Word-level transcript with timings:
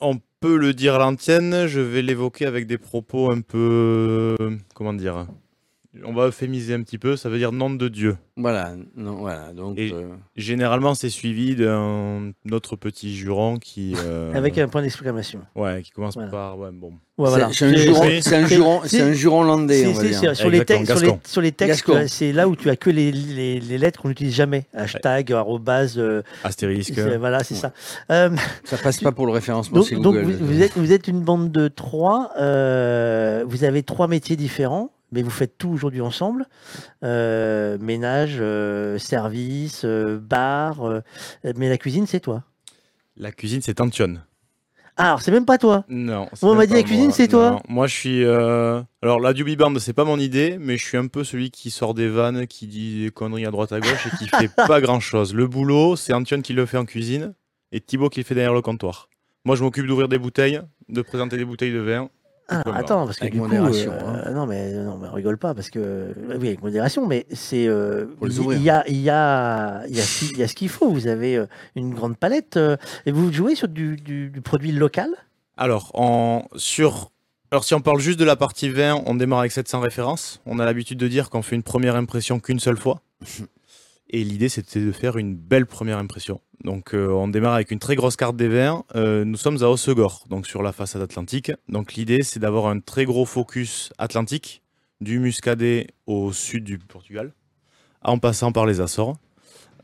On 0.00 0.18
peut 0.40 0.56
le 0.56 0.72
dire 0.72 0.94
à 0.94 0.98
l'antienne, 0.98 1.66
je 1.66 1.80
vais 1.80 2.00
l'évoquer 2.00 2.46
avec 2.46 2.66
des 2.66 2.78
propos 2.78 3.30
un 3.30 3.42
peu. 3.42 4.36
Comment 4.74 4.94
dire 4.94 5.26
On 6.04 6.12
va 6.12 6.26
euphémiser 6.26 6.72
un 6.74 6.82
petit 6.82 6.98
peu, 6.98 7.16
ça 7.16 7.28
veut 7.28 7.38
dire 7.38 7.50
nom 7.50 7.68
de 7.68 7.88
Dieu. 7.88 8.16
Voilà, 8.36 8.74
non, 8.96 9.16
voilà. 9.16 9.52
Donc, 9.52 9.76
Et- 9.76 9.92
euh, 9.92 10.06
Généralement, 10.36 10.94
c'est 10.94 11.08
suivi 11.10 11.56
d'un 11.56 12.30
autre 12.52 12.76
petit 12.76 13.16
juron 13.16 13.56
qui. 13.56 13.94
euh, 14.06 14.32
Avec 14.34 14.56
un 14.58 14.68
point 14.68 14.82
d'exclamation. 14.82 15.40
Ouais, 15.56 15.82
qui 15.82 15.90
commence 15.90 16.14
Voilà. 16.14 16.30
par. 16.30 16.58
Ouais, 16.58 16.68
bon. 16.72 16.90
Ouais, 17.18 17.28
voilà. 17.28 17.50
c'est 17.52 17.64
un 17.66 17.74
juron, 17.74 18.80
c'est- 18.84 19.00
un 19.02 19.12
juron, 19.12 19.42
landais, 19.42 19.84
on 19.88 19.92
va 19.92 20.04
dire. 20.04 20.36
sur, 20.36 20.48
les 20.48 20.64
textes, 20.64 20.86
sur, 20.86 21.00
les, 21.00 21.06
Gascon. 21.08 21.20
sur 21.26 21.40
les 21.42 21.52
textes, 21.52 21.88
euh, 21.88 22.04
c'est 22.06 22.32
là 22.32 22.48
où 22.48 22.54
tu 22.54 22.70
as 22.70 22.76
que 22.76 22.88
les, 22.88 23.10
les- 23.10 23.58
les 23.58 23.76
lettres 23.78 24.00
qu'on 24.00 24.08
n'utilise 24.10 24.34
jamais. 24.34 24.66
Hashtag, 24.72 25.32
arrobase, 25.32 25.98
euh, 25.98 26.22
Astérisque. 26.44 26.98
voilà, 27.18 27.42
c'est 27.42 27.56
ça. 27.56 27.72
Euh, 28.12 28.30
Ça 28.62 28.76
passe 28.78 29.00
pas 29.00 29.10
pour 29.10 29.26
le 29.26 29.32
référencement, 29.32 29.80
donc, 29.80 29.92
Google. 30.14 30.22
vous, 30.22 30.46
vous 30.46 30.62
êtes, 30.62 30.72
vous 30.78 30.92
êtes 30.92 31.08
une 31.08 31.20
bande 31.20 31.50
de 31.50 31.66
trois. 31.66 32.30
euh, 32.38 33.44
vous 33.46 33.64
avez 33.64 33.82
trois 33.82 34.06
métiers 34.08 34.36
différents, 34.36 34.90
mais 35.12 35.22
vous 35.22 35.30
faites 35.30 35.58
tout 35.58 35.70
aujourd'hui 35.70 36.00
ensemble. 36.00 36.46
Euh, 37.04 37.78
ménage, 37.78 38.36
euh, 38.40 38.98
service, 38.98 39.82
euh, 39.84 40.18
bar. 40.18 41.02
mais 41.56 41.68
la 41.68 41.78
cuisine, 41.78 42.06
c'est 42.06 42.20
toi. 42.20 42.44
La 43.16 43.32
cuisine, 43.32 43.60
c'est 43.62 43.80
Antion. 43.80 44.18
Ah, 44.96 45.06
alors, 45.06 45.22
c'est 45.22 45.30
même 45.30 45.46
pas 45.46 45.56
toi. 45.56 45.84
Non. 45.88 46.28
On 46.42 46.54
m'a 46.54 46.66
dit 46.66 46.74
la 46.74 46.82
cuisine, 46.82 47.10
c'est 47.10 47.28
toi 47.28 47.52
Non, 47.52 47.60
Moi, 47.68 47.86
je 47.86 47.94
suis. 47.94 48.24
Alors, 48.24 49.20
la 49.20 49.32
Band, 49.32 49.78
c'est 49.78 49.92
pas 49.92 50.04
mon 50.04 50.18
idée, 50.18 50.58
mais 50.60 50.76
je 50.76 50.84
suis 50.84 50.98
un 50.98 51.06
peu 51.06 51.24
celui 51.24 51.50
qui 51.50 51.70
sort 51.70 51.94
des 51.94 52.08
vannes, 52.08 52.46
qui 52.46 52.66
dit 52.66 53.04
des 53.04 53.10
conneries 53.10 53.46
à 53.46 53.50
droite 53.50 53.72
à 53.72 53.80
gauche 53.80 54.06
et 54.06 54.16
qui 54.16 54.28
fait 54.38 54.50
pas 54.54 54.80
grand 54.80 55.00
chose. 55.00 55.34
Le 55.34 55.46
boulot, 55.46 55.96
c'est 55.96 56.12
Antion 56.12 56.42
qui 56.42 56.52
le 56.52 56.66
fait 56.66 56.76
en 56.76 56.84
cuisine 56.84 57.34
et 57.72 57.80
Thibaut 57.80 58.08
qui 58.08 58.20
le 58.20 58.24
fait 58.24 58.34
derrière 58.34 58.54
le 58.54 58.62
comptoir. 58.62 59.08
Moi, 59.44 59.56
je 59.56 59.62
m'occupe 59.62 59.86
d'ouvrir 59.86 60.08
des 60.08 60.18
bouteilles, 60.18 60.60
de 60.88 61.00
présenter 61.00 61.38
des 61.38 61.44
bouteilles 61.46 61.72
de 61.72 61.78
vin. 61.78 62.10
Ah, 62.50 62.62
attends, 62.74 63.06
parce 63.06 63.18
que 63.18 63.22
Avec 63.22 63.34
du 63.34 63.40
modération, 63.40 63.92
coup, 63.92 64.04
hein. 64.06 64.22
euh, 64.26 64.32
non 64.32 64.46
mais 64.46 64.72
non 64.72 64.98
mais 64.98 65.08
rigole 65.08 65.38
pas 65.38 65.54
parce 65.54 65.70
que 65.70 66.12
oui 66.38 66.48
avec 66.48 66.62
modération, 66.62 67.06
mais 67.06 67.26
c'est 67.32 67.66
euh, 67.68 68.06
il 68.22 68.62
y 68.62 68.70
a 68.70 68.82
il 68.88 69.00
y 69.00 69.08
a 69.10 69.82
il 69.88 69.96
y 69.96 70.00
a 70.00 70.02
ce 70.02 70.18
qu'il- 70.18 70.32
il 70.32 70.38
y 70.38 70.42
a 70.42 70.48
ce 70.48 70.54
qu'il 70.54 70.68
faut. 70.68 70.90
Vous 70.90 71.06
avez 71.06 71.36
euh, 71.36 71.46
une 71.76 71.94
grande 71.94 72.16
palette 72.16 72.58
et 73.06 73.12
vous 73.12 73.32
jouez 73.32 73.54
sur 73.54 73.68
du, 73.68 73.96
du- 73.96 74.30
du 74.30 74.40
produit 74.40 74.72
local? 74.72 75.10
Alors, 75.56 75.90
en... 75.94 76.44
sur... 76.56 77.10
Alors, 77.52 77.64
si 77.64 77.74
on 77.74 77.80
parle 77.80 78.00
juste 78.00 78.18
de 78.18 78.24
la 78.24 78.36
partie 78.36 78.68
vin, 78.70 79.02
on 79.06 79.14
démarre 79.14 79.40
avec 79.40 79.52
700 79.52 79.80
références. 79.80 80.40
On 80.46 80.58
a 80.58 80.64
l'habitude 80.64 80.98
de 80.98 81.06
dire 81.08 81.30
qu'on 81.30 81.42
fait 81.42 81.54
une 81.56 81.62
première 81.62 81.96
impression 81.96 82.40
qu'une 82.40 82.60
seule 82.60 82.76
fois. 82.78 83.00
Et 84.12 84.24
l'idée, 84.24 84.48
c'était 84.48 84.80
de 84.80 84.90
faire 84.90 85.16
une 85.18 85.36
belle 85.36 85.66
première 85.66 85.98
impression. 85.98 86.40
Donc, 86.64 86.94
euh, 86.94 87.08
on 87.10 87.28
démarre 87.28 87.54
avec 87.54 87.70
une 87.70 87.78
très 87.78 87.94
grosse 87.94 88.16
carte 88.16 88.36
des 88.36 88.48
vins. 88.48 88.82
Euh, 88.96 89.24
nous 89.24 89.36
sommes 89.36 89.62
à 89.62 89.70
Hossegor, 89.70 90.24
donc 90.28 90.48
sur 90.48 90.62
la 90.62 90.72
façade 90.72 91.00
atlantique. 91.00 91.52
Donc, 91.68 91.94
l'idée, 91.94 92.22
c'est 92.24 92.40
d'avoir 92.40 92.66
un 92.66 92.80
très 92.80 93.04
gros 93.04 93.24
focus 93.24 93.92
atlantique, 93.98 94.62
du 95.00 95.20
Muscadet 95.20 95.86
au 96.06 96.32
sud 96.32 96.64
du 96.64 96.78
Portugal, 96.78 97.32
en 98.02 98.18
passant 98.18 98.50
par 98.50 98.66
les 98.66 98.80
Açores. 98.80 99.16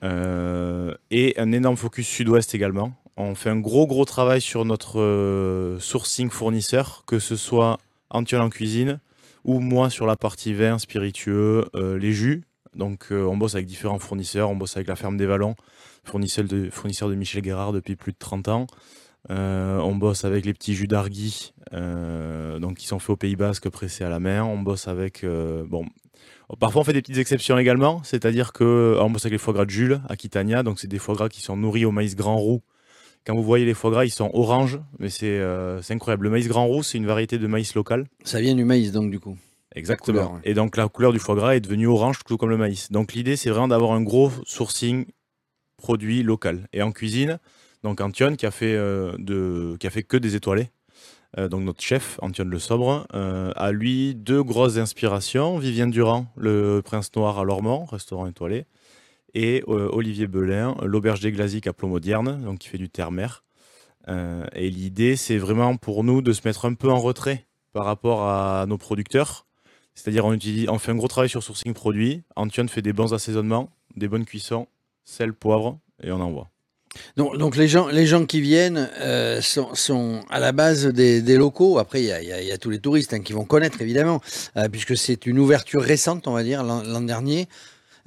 Euh, 0.03 0.93
et 1.13 1.39
un 1.39 1.53
énorme 1.53 1.77
focus 1.77 2.09
sud-ouest 2.09 2.53
également. 2.53 2.95
On 3.17 3.37
fait 3.37 3.51
un 3.51 3.61
gros 3.61 3.87
gros 3.87 4.05
travail 4.05 4.41
sur 4.41 4.65
notre 4.65 5.01
euh, 5.01 5.79
sourcing 5.79 6.31
fournisseur, 6.31 7.05
que 7.07 7.21
ce 7.21 7.37
soit 7.37 7.79
Antiol 8.11 8.43
en 8.43 8.51
cuisine 8.51 8.99
ou 9.45 9.61
moi 9.61 9.89
sur 9.89 10.07
la 10.07 10.17
partie 10.17 10.53
vin, 10.53 10.77
spiritueux, 10.79 11.67
les 11.75 12.13
jus. 12.13 12.43
Donc 12.77 13.09
euh, 13.11 13.25
on 13.25 13.37
bosse 13.37 13.55
avec 13.55 13.67
différents 13.67 13.99
fournisseurs, 13.99 14.51
on 14.51 14.57
bosse 14.57 14.77
avec 14.77 14.89
la 14.89 14.97
ferme 14.97 15.17
des 15.17 15.27
Vallons, 15.27 15.57
fournisseur 16.05 16.45
de, 16.45 16.71
fournisseur 16.71 17.09
de 17.09 17.15
Michel 17.15 17.43
Guérard 17.43 17.73
depuis 17.73 17.97
plus 17.97 18.13
de 18.13 18.19
30 18.19 18.49
ans. 18.49 18.67
Euh, 19.31 19.79
on 19.79 19.97
bosse 19.97 20.25
avec 20.25 20.45
les 20.45 20.53
petits 20.53 20.75
jus 20.75 20.87
d'Argui, 20.87 21.53
euh, 21.73 22.61
donc 22.61 22.77
qui 22.77 22.87
sont 22.87 23.01
faits 23.01 23.11
au 23.11 23.17
Pays 23.17 23.35
Basque, 23.35 23.69
pressés 23.71 24.05
à 24.05 24.09
la 24.09 24.21
main. 24.21 24.45
On 24.45 24.59
bosse 24.59 24.87
avec, 24.87 25.25
bon, 25.25 25.85
parfois 26.61 26.83
on 26.83 26.85
fait 26.85 26.93
des 26.93 27.03
petites 27.03 27.19
exceptions 27.19 27.59
également, 27.59 28.03
c'est-à-dire 28.05 28.53
que 28.53 28.97
on 29.00 29.11
bosse 29.11 29.25
avec 29.25 29.33
les 29.33 29.39
foie 29.39 29.55
gras 29.55 29.65
de 29.65 29.71
Jules, 29.71 30.00
Aquitania, 30.09 30.62
donc 30.62 30.79
c'est 30.79 30.87
des 30.87 30.99
foie 30.99 31.15
gras 31.15 31.29
qui 31.29 31.41
sont 31.41 31.56
nourris 31.56 31.84
au 31.84 31.91
maïs 31.91 32.15
grand 32.15 32.37
roux. 32.37 32.62
Quand 33.27 33.34
vous 33.34 33.43
voyez 33.43 33.65
les 33.65 33.75
foie 33.75 33.91
gras, 33.91 34.05
ils 34.05 34.11
sont 34.11 34.31
orange, 34.34 34.79
mais 35.00 35.11
c'est 35.11 35.43
incroyable. 35.91 36.25
Le 36.25 36.31
maïs 36.31 36.47
grand 36.47 36.67
roux, 36.67 36.84
c'est 36.84 36.99
une 36.99 37.06
variété 37.06 37.39
de 37.39 37.47
maïs 37.49 37.75
local. 37.75 38.06
Ça 38.23 38.41
vient 38.41 38.55
du 38.55 38.65
maïs, 38.65 38.93
donc, 38.93 39.11
du 39.11 39.19
coup. 39.19 39.37
Exactement. 39.76 40.19
couleur, 40.19 40.34
ouais. 40.34 40.41
Et 40.44 40.54
donc 40.54 40.76
la 40.76 40.88
couleur 40.88 41.12
du 41.12 41.19
foie 41.19 41.37
gras 41.37 41.54
est 41.54 41.60
devenue 41.60 41.87
orange, 41.87 42.20
tout 42.26 42.37
comme 42.37 42.50
le 42.50 42.56
maïs. 42.56 42.91
Donc 42.91 43.12
l'idée, 43.12 43.37
c'est 43.37 43.50
vraiment 43.50 43.69
d'avoir 43.69 43.92
un 43.92 44.03
gros 44.03 44.32
sourcing 44.44 45.06
produit 45.76 46.22
local. 46.22 46.66
Et 46.72 46.82
en 46.82 46.92
cuisine, 46.92 47.38
donc 47.82 48.00
Antion 48.00 48.34
qui 48.37 48.47
a 48.47 48.50
fait 48.50 48.75
euh, 48.75 49.12
de, 49.19 49.76
qui 49.78 49.87
a 49.87 49.91
fait 49.91 50.03
que 50.03 50.16
des 50.16 50.34
étoilés. 50.34 50.70
Euh, 51.38 51.48
donc 51.48 51.62
notre 51.62 51.82
chef, 51.82 52.19
Antion 52.22 52.44
Le 52.44 52.59
Sobre, 52.59 53.06
euh, 53.14 53.53
a 53.54 53.70
lui 53.70 54.14
deux 54.14 54.42
grosses 54.42 54.78
inspirations. 54.78 55.59
Vivien 55.59 55.87
Durand, 55.87 56.26
le 56.37 56.81
Prince 56.84 57.14
Noir 57.14 57.38
à 57.38 57.44
Lormont, 57.44 57.84
restaurant 57.84 58.26
étoilé. 58.26 58.66
Et 59.34 59.62
Olivier 59.66 60.26
Belin, 60.26 60.75
l'auberge 60.82 61.20
des 61.20 61.31
Glasiques 61.31 61.66
à 61.66 61.75
Plomodierne, 61.75 62.43
donc 62.43 62.60
qui 62.60 62.69
fait 62.69 62.78
du 62.78 62.88
terre-mer. 62.88 63.44
Et 64.08 64.70
l'idée, 64.70 65.14
c'est 65.14 65.37
vraiment 65.37 65.76
pour 65.76 66.04
nous 66.04 66.22
de 66.22 66.32
se 66.32 66.41
mettre 66.48 66.64
un 66.64 66.72
peu 66.72 66.91
en 66.91 66.98
retrait 66.98 67.44
par 67.75 67.84
rapport 67.84 68.22
à 68.22 68.64
nos 68.66 68.78
producteurs. 68.78 69.46
C'est-à-dire, 69.97 70.27
on, 70.27 70.79
fait 70.79 70.93
un 70.93 70.97
gros 70.97 71.09
travail 71.09 71.31
sur 71.31 71.43
sourcing 71.43 71.73
produit. 71.73 72.23
Antion 72.37 72.69
fait 72.69 72.83
des 72.83 72.93
bons 72.93 73.15
assaisonnements, 73.15 73.71
des 73.97 74.09
bonnes 74.09 74.27
cuissons, 74.27 74.69
sel, 75.05 75.33
poivre, 75.33 75.79
et 76.03 76.12
on 76.12 76.21
envoie. 76.21 76.51
Donc, 77.17 77.57
les, 77.57 77.67
gens, 77.67 77.89
les 77.89 78.06
gens 78.06 78.27
qui 78.27 78.41
viennent 78.41 78.91
euh, 79.01 79.41
sont, 79.41 80.21
à 80.31 80.39
la 80.39 80.53
base 80.53 80.87
des, 80.87 81.37
locaux. 81.37 81.79
Après, 81.79 82.03
il 82.03 82.06
y 82.06 82.53
a, 82.53 82.59
tous 82.59 82.71
les 82.71 82.79
touristes 82.79 83.15
hein, 83.15 83.21
qui 83.21 83.33
vont 83.33 83.45
connaître, 83.45 83.81
évidemment, 83.81 84.21
euh, 84.56 84.69
puisque 84.69 84.97
c'est 84.97 85.27
une 85.27 85.39
ouverture 85.39 85.83
récente, 85.83 86.29
on 86.29 86.33
va 86.33 86.43
dire, 86.43 86.62
l'an 86.62 87.01
dernier. 87.01 87.49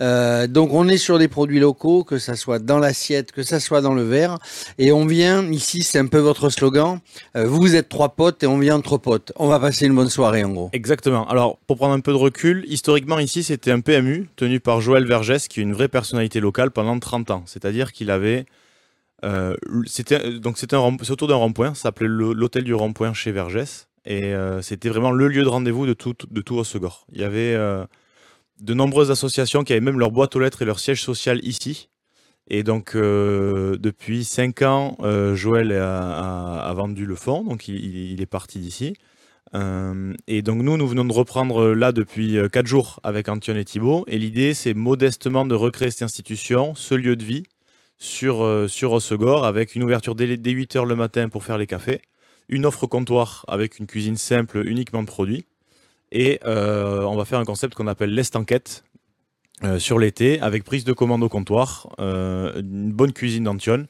Euh, 0.02 0.48
donc 0.48 0.74
on 0.74 0.88
est 0.88 0.98
sur 0.98 1.20
des 1.20 1.28
produits 1.28 1.60
locaux, 1.60 2.04
que 2.04 2.18
ça 2.20 2.36
soit 2.36 2.60
dans 2.60 2.80
l'assiette, 2.80 3.32
que 3.32 3.44
ça 3.44 3.60
soit 3.60 3.82
dans 3.82 3.94
le 3.94 4.04
verre, 4.04 4.38
et 4.78 4.92
on 4.92 5.06
vient 5.06 5.46
ici, 5.52 5.84
c'est 5.84 6.00
un 6.00 6.08
peu 6.08 6.20
votre 6.20 6.50
slogan. 6.50 7.00
euh, 7.36 7.46
vous 7.46 7.76
êtes 7.76 7.90
trois 7.90 8.10
potes 8.10 8.44
et 8.44 8.48
on 8.48 8.58
vient 8.60 8.76
entre 8.78 8.98
potes. 8.98 9.34
On 9.36 9.48
va 9.48 9.60
passer 9.60 9.86
une 9.88 9.96
bonne 9.96 10.10
soirée 10.10 10.44
en 10.44 10.50
gros. 10.50 10.70
Exactement. 10.74 11.28
Alors, 11.28 11.58
pour 11.68 11.78
prendre 11.78 11.94
un 11.94 12.00
peu 12.00 12.12
de 12.12 12.18
recul, 12.18 12.64
historiquement, 12.68 13.20
ici, 13.20 13.44
c'était 13.44 13.72
un 13.72 13.82
PMU 13.82 14.30
tenu 14.36 14.60
par 14.60 14.80
Joël 14.82 15.06
Vergès, 15.06 15.48
qui 15.48 15.60
est 15.60 15.64
une 15.64 15.74
vraie 15.74 15.90
personnalité 15.90 16.40
locale 16.40 16.72
pendant 16.72 16.98
30 16.98 17.31
ans. 17.31 17.44
C'est-à-dire 17.46 17.92
qu'il 17.92 18.10
avait. 18.12 18.46
euh, 19.26 19.56
c'était 19.86 20.40
donc 20.40 20.58
c'était 20.58 20.78
autour 20.78 21.28
d'un 21.28 21.36
rond-point, 21.36 21.74
ça 21.74 21.84
s'appelait 21.84 22.08
l'hôtel 22.08 22.64
du 22.64 22.74
rond-point 22.74 23.14
chez 23.14 23.31
Vergès, 23.31 23.88
et 24.06 24.34
c'était 24.62 24.90
vraiment 24.90 25.12
le 25.12 25.28
lieu 25.28 25.44
de 25.44 25.50
rendez-vous 25.50 25.86
de 25.86 25.94
tout 25.94 26.14
de 26.31 26.42
tout 26.42 26.58
Hossegor. 26.58 27.06
Il 27.12 27.20
y 27.20 27.24
avait 27.26 27.54
de 28.59 28.74
nombreuses 28.74 29.12
associations 29.12 29.64
qui 29.64 29.74
avaient 29.74 29.81
même 29.81 30.00
leur 30.00 30.12
boîte 30.12 30.36
aux 30.36 30.40
lettres 30.40 30.62
et 30.62 30.66
leur 30.66 30.80
siège 30.80 31.02
social 31.02 31.40
ici. 31.44 31.90
Et 32.50 32.64
donc, 32.64 32.96
euh, 32.96 33.78
depuis 33.78 34.24
5 34.24 34.64
ans, 34.64 34.97
euh, 35.02 35.36
Joël 35.36 35.72
a, 35.72 36.74
vendu 36.75 37.06
le 37.06 37.16
fonds, 37.16 37.44
donc 37.44 37.68
il, 37.68 38.22
est 38.22 38.25
parti 38.25 38.59
d'ici. 38.59 38.96
Euh, 39.53 40.14
et 40.28 40.42
donc, 40.42 40.62
nous, 40.62 40.78
nous 40.78 40.88
venons 40.88 41.06
de 41.06 41.14
reprendre 41.14 41.68
là 41.69 41.92
depuis 41.92 42.38
4 42.52 42.66
jours 42.66 43.00
avec 43.03 43.30
Antion 43.30 43.56
et 43.56 43.66
Thibault. 43.66 44.03
Et 44.08 44.18
l'idée, 44.18 44.53
c'est 44.56 44.74
modestement 44.74 45.46
de 45.46 45.53
recréer 45.53 45.92
cette 45.92 46.03
institution, 46.03 46.74
ce 46.74 46.96
lieu 46.96 47.16
de 47.16 47.24
vie, 47.24 47.44
sur, 48.00 48.68
sur 48.68 49.00
avec 49.46 49.75
une 49.75 49.84
ouverture 49.84 50.16
dès, 50.16 50.38
dès 50.38 50.52
8 50.52 50.75
h 50.75 50.88
le 50.88 50.96
matin 50.96 51.30
pour 51.30 51.44
faire 51.44 51.58
les 51.58 51.68
cafés, 51.68 52.02
une 52.48 52.66
offre 52.66 52.88
comptoir 52.88 53.46
avec 53.48 53.78
une 53.78 53.86
cuisine 53.86 54.18
simple, 54.18 54.66
uniquement 54.66 55.03
de 55.03 55.08
produits. 55.08 55.46
Et 56.12 56.40
euh, 56.46 57.03
on 57.03 57.16
va 57.16 57.25
faire 57.25 57.40
un 57.40 57.46
concept 57.46 57.75
qu'on 57.75 57.88
appelle 57.88 58.14
l'Est 58.14 58.36
Enquête 58.36 58.84
euh, 59.64 59.78
sur 59.78 60.00
l'été, 60.00 60.40
avec 60.42 60.64
prise 60.64 60.84
de 60.84 60.94
commande 60.94 61.24
au 61.24 61.30
comptoir, 61.30 61.94
euh, 62.00 62.59
une 62.62 62.92
bonne 62.92 63.14
cuisine 63.14 63.44
d'Antion, 63.44 63.86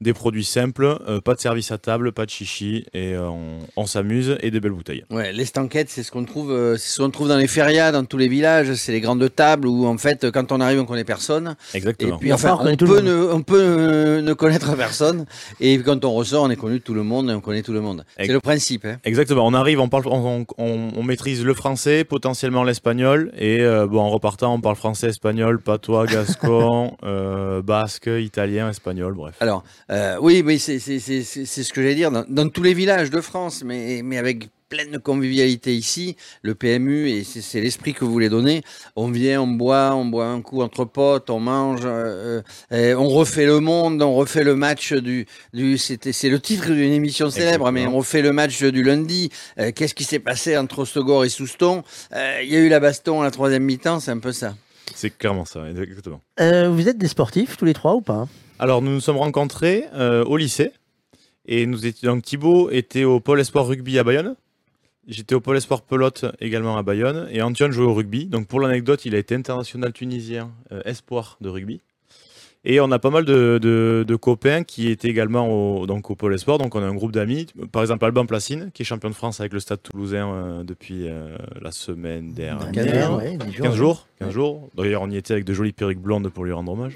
des 0.00 0.12
produits 0.14 0.44
simples, 0.44 0.98
euh, 1.08 1.20
pas 1.20 1.34
de 1.34 1.40
service 1.40 1.70
à 1.72 1.78
table, 1.78 2.12
pas 2.12 2.24
de 2.24 2.30
chichi, 2.30 2.86
et 2.94 3.12
euh, 3.14 3.28
on, 3.28 3.58
on 3.76 3.86
s'amuse 3.86 4.36
et 4.40 4.50
des 4.50 4.60
belles 4.60 4.72
bouteilles. 4.72 5.04
Ouais, 5.10 5.32
l'estanquette, 5.32 5.90
c'est 5.90 6.02
ce 6.02 6.10
qu'on 6.10 6.24
trouve, 6.24 6.52
euh, 6.52 6.76
c'est 6.76 6.88
ce 6.96 7.02
qu'on 7.02 7.10
trouve 7.10 7.28
dans 7.28 7.36
les 7.36 7.46
férias, 7.46 7.92
dans 7.92 8.04
tous 8.04 8.16
les 8.16 8.28
villages. 8.28 8.72
C'est 8.74 8.92
les 8.92 9.00
grandes 9.00 9.28
tables 9.34 9.66
où 9.68 9.86
en 9.86 9.98
fait, 9.98 10.30
quand 10.30 10.52
on 10.52 10.60
arrive, 10.60 10.80
on 10.80 10.86
connaît 10.86 11.04
personne. 11.04 11.56
Et 11.74 11.76
Exactement. 11.78 12.18
puis 12.18 12.30
Et 12.30 12.32
enfin, 12.32 12.52
enfin, 12.52 12.70
on 12.72 12.76
peut, 12.76 13.00
ne, 13.00 13.14
on 13.32 13.42
peut 13.42 13.60
euh, 13.60 14.22
ne 14.22 14.32
connaître 14.32 14.74
personne. 14.76 15.26
Et 15.60 15.78
quand 15.78 16.04
on 16.04 16.12
ressort, 16.12 16.44
on 16.44 16.50
est 16.50 16.56
connu 16.56 16.78
de 16.78 16.82
tout 16.84 16.94
le 16.94 17.02
monde 17.02 17.28
et 17.30 17.34
on 17.34 17.40
connaît 17.40 17.62
tout 17.62 17.72
le 17.72 17.80
monde. 17.80 18.04
C'est 18.18 18.26
le 18.28 18.40
principe. 18.40 18.84
Hein. 18.86 18.96
Exactement, 19.04 19.46
on 19.46 19.54
arrive, 19.54 19.80
on, 19.80 19.88
parle, 19.88 20.04
on, 20.06 20.46
on- 20.58 20.90
on 20.96 21.02
maîtrise 21.02 21.44
le 21.44 21.54
français, 21.54 22.04
potentiellement 22.04 22.64
l'espagnol, 22.64 23.32
et 23.36 23.60
euh, 23.60 23.86
bon, 23.86 24.00
en 24.00 24.08
repartant, 24.10 24.54
on 24.54 24.60
parle 24.60 24.76
français, 24.76 25.08
espagnol, 25.08 25.60
patois, 25.60 26.06
gascon, 26.06 26.96
euh, 27.04 27.62
basque, 27.62 28.08
italien, 28.18 28.70
espagnol, 28.70 29.14
bref. 29.14 29.34
Alors, 29.40 29.62
euh, 29.90 30.16
oui, 30.20 30.42
oui, 30.44 30.58
c'est 30.58 30.78
c'est- 30.78 30.98
c'est- 31.00 31.22
c'est- 31.22 31.44
c'est 31.46 31.62
ce 31.64 31.72
que 31.72 31.82
j'allais 31.82 31.94
dire. 31.94 32.10
Dans, 32.10 32.24
dans 32.28 32.48
tous 32.48 32.62
les 32.62 32.74
villages 32.74 33.10
de 33.10 33.20
France, 33.20 33.62
mais, 33.64 34.02
mais 34.04 34.18
avec 34.18 34.48
pleine 34.68 35.00
convivialité 35.00 35.74
ici. 35.74 36.16
Le 36.42 36.54
PMU, 36.54 37.08
et 37.10 37.24
c'est 37.24 37.60
l'esprit 37.60 37.92
que 37.92 38.04
vous 38.04 38.12
voulez 38.12 38.28
donner. 38.28 38.62
On 38.94 39.10
vient, 39.10 39.42
on 39.42 39.48
boit, 39.48 39.96
on 39.96 40.04
boit 40.04 40.26
un 40.26 40.40
coup 40.42 40.62
entre 40.62 40.84
potes, 40.84 41.28
on 41.28 41.40
mange, 41.40 41.80
euh, 41.84 42.40
euh, 42.70 42.90
et 42.92 42.94
on 42.94 43.08
refait 43.08 43.46
le 43.46 43.58
monde, 43.58 44.00
on 44.00 44.14
refait 44.14 44.44
le 44.44 44.54
match 44.54 44.92
du. 44.92 45.26
du 45.52 45.76
c'était, 45.76 46.12
c'est 46.12 46.28
le 46.28 46.38
titre 46.38 46.70
d'une 46.70 46.92
émission 46.92 47.30
célèbre, 47.30 47.72
mais 47.72 47.84
on 47.88 47.96
refait 47.98 48.22
le 48.22 48.32
match 48.32 48.62
du 48.62 48.84
lundi. 48.84 49.30
Euh, 49.58 49.72
qu'est-ce 49.74 49.94
qui 49.96 50.04
s'est 50.04 50.20
passé 50.20 50.56
entre 50.56 50.78
Ostogor 50.80 51.24
et 51.24 51.28
Souston? 51.30 51.82
Euh, 52.14 52.38
Il 52.44 52.48
y 52.52 52.54
a 52.54 52.60
eu 52.60 52.68
la 52.68 52.78
baston 52.78 53.22
à 53.22 53.24
la 53.24 53.32
troisième 53.32 53.64
mi-temps, 53.64 53.98
c'est 53.98 54.12
un 54.12 54.18
peu 54.20 54.30
ça. 54.30 54.54
C'est 54.94 55.10
clairement 55.10 55.44
ça, 55.46 55.68
exactement. 55.68 56.20
Euh, 56.38 56.68
vous 56.70 56.88
êtes 56.88 56.96
des 56.98 57.08
sportifs 57.08 57.56
tous 57.56 57.64
les 57.64 57.74
trois 57.74 57.94
ou 57.96 58.02
pas? 58.02 58.28
Alors, 58.62 58.82
nous 58.82 58.90
nous 58.90 59.00
sommes 59.00 59.16
rencontrés 59.16 59.84
euh, 59.94 60.22
au 60.24 60.36
lycée. 60.36 60.70
Et 61.46 61.64
nous 61.64 61.86
étions, 61.86 62.12
donc 62.12 62.22
Thibaut 62.24 62.68
était 62.70 63.04
au 63.04 63.18
pôle 63.18 63.40
espoir 63.40 63.66
rugby 63.66 63.98
à 63.98 64.04
Bayonne. 64.04 64.36
J'étais 65.08 65.34
au 65.34 65.40
pôle 65.40 65.56
espoir 65.56 65.80
pelote 65.80 66.26
également 66.40 66.76
à 66.76 66.82
Bayonne. 66.82 67.26
Et 67.32 67.40
Antoine 67.40 67.72
jouait 67.72 67.86
au 67.86 67.94
rugby. 67.94 68.26
Donc, 68.26 68.46
pour 68.48 68.60
l'anecdote, 68.60 69.06
il 69.06 69.14
a 69.14 69.18
été 69.18 69.34
international 69.34 69.94
tunisien 69.94 70.50
euh, 70.72 70.82
espoir 70.84 71.38
de 71.40 71.48
rugby. 71.48 71.80
Et 72.66 72.78
on 72.80 72.90
a 72.92 72.98
pas 72.98 73.08
mal 73.08 73.24
de, 73.24 73.58
de- 73.62 74.04
de 74.06 74.16
copains 74.16 74.62
qui 74.62 74.88
étaient 74.90 75.08
également 75.08 75.48
au, 75.48 75.86
donc 75.86 76.10
au 76.10 76.14
pôle 76.14 76.34
espoir. 76.34 76.58
Donc, 76.58 76.74
on 76.74 76.82
a 76.82 76.86
un 76.86 76.94
groupe 76.94 77.12
d'amis. 77.12 77.46
Par 77.72 77.80
exemple, 77.80 78.04
Alban 78.04 78.26
Placine, 78.26 78.70
qui 78.74 78.82
est 78.82 78.84
champion 78.84 79.08
de 79.08 79.14
France 79.14 79.40
avec 79.40 79.54
le 79.54 79.60
stade 79.60 79.80
toulousain 79.82 80.30
euh, 80.30 80.62
depuis 80.64 81.08
euh, 81.08 81.34
la 81.62 81.72
semaine 81.72 82.34
dernière. 82.34 82.70
Dernière, 82.70 83.16
ouais, 83.16 83.38
dix 83.38 83.54
15 83.56 83.70
ouais. 83.70 83.76
jours, 83.78 84.06
15 84.18 84.30
jours. 84.30 84.68
D'ailleurs, 84.76 85.00
on 85.00 85.10
y 85.10 85.16
était 85.16 85.32
avec 85.32 85.46
de 85.46 85.54
jolies 85.54 85.72
perruques 85.72 85.98
blondes 86.02 86.28
pour 86.28 86.44
lui 86.44 86.52
rendre 86.52 86.72
hommage. 86.72 86.94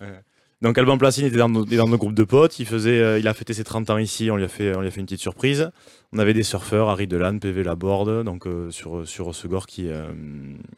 Ouais. 0.00 0.08
Donc 0.62 0.78
Alban 0.78 0.96
Placine 0.96 1.26
était 1.26 1.36
dans 1.36 1.48
nos, 1.48 1.64
dans 1.64 1.88
nos 1.88 1.98
groupes 1.98 2.14
de 2.14 2.22
potes. 2.24 2.58
Il, 2.60 2.66
faisait, 2.66 3.00
euh, 3.00 3.18
il 3.18 3.26
a 3.28 3.34
fêté 3.34 3.52
ses 3.52 3.64
30 3.64 3.90
ans 3.90 3.98
ici. 3.98 4.30
On 4.30 4.36
lui, 4.36 4.44
a 4.44 4.48
fait, 4.48 4.74
on 4.76 4.80
lui 4.80 4.88
a 4.88 4.90
fait 4.90 5.00
une 5.00 5.06
petite 5.06 5.20
surprise. 5.20 5.70
On 6.12 6.18
avait 6.18 6.34
des 6.34 6.44
surfeurs, 6.44 6.88
Harry 6.88 7.06
Delan, 7.08 7.38
PV 7.38 7.64
Laborde, 7.64 8.22
donc 8.24 8.46
euh, 8.46 8.70
sur, 8.70 9.06
sur 9.06 9.28
Osegor 9.28 9.66
qui. 9.66 9.88
euh, 9.88 10.04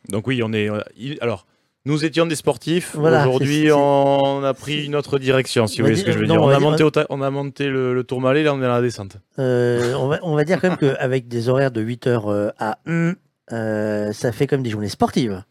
Donc 0.08 0.26
oui, 0.26 0.42
on 0.42 0.52
est. 0.54 0.69
il- 0.96 1.19
alors, 1.20 1.46
nous 1.84 2.02
étions 2.06 2.25
des 2.25 2.34
sportifs. 2.34 2.96
Voilà, 2.96 3.22
c'est- 3.25 3.28
Aujourd'hui, 3.28 3.62
c'est- 3.66 3.72
on 3.72 4.42
a 4.42 4.54
pris 4.54 4.86
une 4.86 4.96
autre 4.96 5.19
direction, 5.19 5.66
si 5.66 5.82
On 5.82 5.84
vous 5.84 5.88
va 5.90 5.92
voyez 5.94 6.00
ce 6.00 6.06
que 6.06 6.10
dire- 6.12 6.14
je 6.19 6.19
veux 6.20 6.26
non, 6.28 6.34
dire. 6.36 6.42
on 6.42 6.46
On 6.46 6.48
va 6.48 6.56
a 6.56 6.58
dire- 6.60 6.70
monté, 6.70 6.82
au 6.82 6.90
ta- 6.90 7.06
on 7.10 7.20
a 7.20 7.31
monté 7.31 7.69
le, 7.69 7.92
le 7.92 8.04
tourmalet, 8.04 8.42
là 8.42 8.54
on 8.54 8.58
est 8.58 8.62
dans 8.62 8.69
la 8.69 8.81
descente. 8.81 9.19
Euh, 9.38 9.92
on, 9.94 10.08
va, 10.08 10.19
on 10.22 10.34
va 10.34 10.44
dire 10.44 10.62
quand 10.62 10.69
même 10.70 10.78
qu'avec 10.78 11.28
des 11.28 11.50
horaires 11.50 11.70
de 11.72 11.82
8h 11.82 12.52
à 12.58 12.78
1, 12.86 13.12
euh, 13.52 14.12
ça 14.12 14.32
fait 14.32 14.46
comme 14.46 14.62
des 14.62 14.70
journées 14.70 14.88
sportives. 14.88 15.42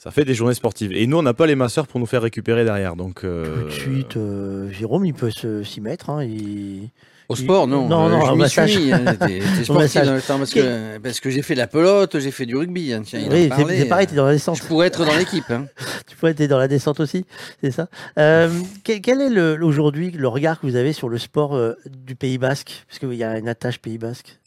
Ça 0.00 0.12
fait 0.12 0.24
des 0.24 0.32
journées 0.34 0.54
sportives. 0.54 0.92
Et 0.92 1.08
nous, 1.08 1.18
on 1.18 1.22
n'a 1.22 1.34
pas 1.34 1.46
les 1.46 1.56
masseurs 1.56 1.88
pour 1.88 1.98
nous 1.98 2.06
faire 2.06 2.22
récupérer 2.22 2.64
derrière. 2.64 2.94
Donc, 2.94 3.24
euh, 3.24 3.62
Tout 3.62 3.66
de 3.66 3.72
suite, 3.72 4.16
euh, 4.16 4.70
Jérôme, 4.70 5.04
il 5.04 5.12
peut 5.12 5.30
s'y 5.64 5.80
mettre. 5.80 6.10
hein, 6.10 6.22
il- 6.22 6.90
Au 7.28 7.34
sport, 7.36 7.66
non. 7.66 7.88
Non, 7.88 8.06
Euh, 8.06 8.10
non, 8.10 8.24
je 8.24 8.32
m'y 8.32 8.48
suis 8.48 8.92
hein, 8.92 9.04
sportif 9.64 10.02
dans 10.04 10.14
le 10.14 10.22
temps 10.22 10.38
parce 10.38 10.54
que, 10.54 10.98
parce 10.98 11.18
que 11.20 11.28
j'ai 11.30 11.42
fait 11.42 11.54
de 11.54 11.58
la 11.58 11.66
pelote, 11.66 12.18
j'ai 12.20 12.30
fait 12.30 12.46
du 12.46 12.56
rugby. 12.56 12.92
hein, 12.94 13.02
tiens, 13.04 13.20
Oui, 13.28 13.50
c'est 13.50 13.84
pareil, 13.88 14.06
tu 14.06 14.12
es 14.14 14.16
dans 14.16 14.24
la 14.26 14.32
descente. 14.32 14.56
Je 14.56 14.62
pourrais 14.62 14.86
être 14.86 15.04
dans 15.04 15.16
l'équipe. 15.16 15.50
hein. 15.50 15.66
Tu 16.06 16.16
pourrais 16.16 16.30
être 16.30 16.46
dans 16.46 16.58
la 16.58 16.68
descente 16.68 17.00
aussi, 17.00 17.26
c'est 17.62 17.70
ça. 17.72 17.88
Euh, 18.18 18.48
quel, 18.84 19.00
quel 19.02 19.20
est 19.20 19.28
le- 19.28 19.58
aujourd'hui 19.62 20.10
le 20.12 20.28
regard 20.28 20.58
que 20.60 20.66
vous 20.66 20.76
avez 20.76 20.92
sur 20.94 21.08
le 21.10 21.18
sport 21.18 21.54
euh, 21.56 21.74
du 21.86 22.14
Pays 22.14 22.38
Basque? 22.38 22.84
Parce 22.88 22.98
qu'il 23.00 23.12
y 23.14 23.24
a 23.24 23.36
une 23.36 23.48
attache 23.48 23.78
Pays 23.80 23.98
Basque. 23.98 24.38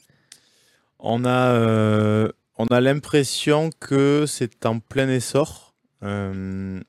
On 0.97 1.23
a, 1.25 1.49
euh, 1.53 2.29
on 2.57 2.65
a 2.67 2.81
l'impression 2.81 3.69
que 3.79 4.25
c'est 4.27 4.65
en 4.65 4.79
plein 4.79 5.09
essor. 5.09 5.73
Euh, 6.03 6.79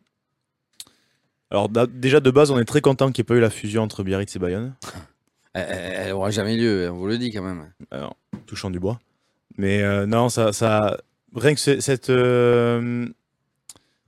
alors 1.50 1.68
déjà 1.68 2.20
de 2.20 2.30
base, 2.30 2.50
on 2.50 2.58
est 2.58 2.64
très 2.64 2.80
content 2.80 3.12
qu'il 3.12 3.22
n'y 3.22 3.26
ait 3.26 3.28
pas 3.28 3.34
eu 3.34 3.40
la 3.40 3.50
fusion 3.50 3.82
entre 3.82 4.02
Biarritz 4.02 4.34
et 4.34 4.38
Bayonne, 4.38 4.74
Elle, 5.54 5.66
elle 5.68 6.12
aura 6.12 6.30
jamais 6.30 6.56
lieu, 6.56 6.88
on 6.90 6.96
vous 6.96 7.06
le 7.06 7.18
dit 7.18 7.30
quand 7.30 7.42
même. 7.42 7.70
Alors, 7.90 8.16
touchant 8.46 8.70
du 8.70 8.80
bois. 8.80 8.98
Mais 9.58 9.82
euh, 9.82 10.06
non, 10.06 10.30
ça, 10.30 10.52
ça, 10.52 10.96
rien 11.34 11.54
que 11.54 11.60
cette, 11.60 12.10
euh, 12.10 13.06